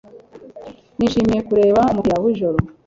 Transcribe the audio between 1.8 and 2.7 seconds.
umupira w'ijoro